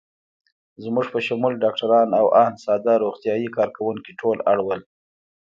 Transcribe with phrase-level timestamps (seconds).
[0.83, 4.81] زموږ په شمول ډاکټران او آن ساده روغتیايي کارکوونکي ټول اړ ول.